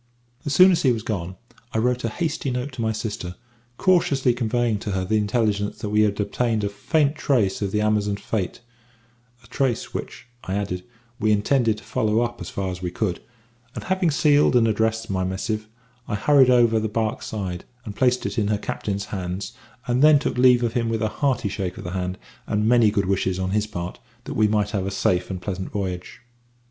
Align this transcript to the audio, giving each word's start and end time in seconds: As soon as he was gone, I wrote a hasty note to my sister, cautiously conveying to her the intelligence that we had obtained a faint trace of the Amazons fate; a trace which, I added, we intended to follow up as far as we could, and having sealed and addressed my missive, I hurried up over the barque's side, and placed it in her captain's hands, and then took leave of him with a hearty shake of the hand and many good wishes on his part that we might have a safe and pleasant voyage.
As 0.47 0.53
soon 0.55 0.71
as 0.71 0.81
he 0.81 0.91
was 0.91 1.03
gone, 1.03 1.35
I 1.73 1.77
wrote 1.77 2.03
a 2.03 2.09
hasty 2.09 2.49
note 2.49 2.71
to 2.71 2.81
my 2.81 2.91
sister, 2.91 3.35
cautiously 3.77 4.33
conveying 4.33 4.79
to 4.79 4.93
her 4.93 5.05
the 5.05 5.17
intelligence 5.19 5.77
that 5.77 5.91
we 5.91 6.01
had 6.01 6.19
obtained 6.19 6.63
a 6.63 6.69
faint 6.69 7.15
trace 7.15 7.61
of 7.61 7.71
the 7.71 7.81
Amazons 7.81 8.19
fate; 8.19 8.61
a 9.43 9.47
trace 9.47 9.93
which, 9.93 10.25
I 10.43 10.55
added, 10.55 10.83
we 11.19 11.31
intended 11.31 11.77
to 11.77 11.83
follow 11.83 12.21
up 12.21 12.41
as 12.41 12.49
far 12.49 12.71
as 12.71 12.81
we 12.81 12.89
could, 12.89 13.21
and 13.75 13.83
having 13.83 14.09
sealed 14.09 14.55
and 14.55 14.67
addressed 14.67 15.11
my 15.11 15.23
missive, 15.23 15.67
I 16.07 16.15
hurried 16.15 16.49
up 16.49 16.55
over 16.61 16.79
the 16.79 16.89
barque's 16.89 17.27
side, 17.27 17.63
and 17.85 17.95
placed 17.95 18.25
it 18.25 18.39
in 18.39 18.47
her 18.47 18.57
captain's 18.57 19.05
hands, 19.13 19.53
and 19.85 20.01
then 20.01 20.17
took 20.17 20.35
leave 20.35 20.63
of 20.63 20.73
him 20.73 20.89
with 20.89 21.03
a 21.03 21.09
hearty 21.09 21.47
shake 21.47 21.77
of 21.77 21.83
the 21.83 21.91
hand 21.91 22.17
and 22.47 22.67
many 22.67 22.89
good 22.89 23.05
wishes 23.05 23.37
on 23.37 23.51
his 23.51 23.67
part 23.67 23.99
that 24.23 24.33
we 24.33 24.47
might 24.47 24.71
have 24.71 24.87
a 24.87 24.89
safe 24.89 25.29
and 25.29 25.43
pleasant 25.43 25.69
voyage. 25.69 26.21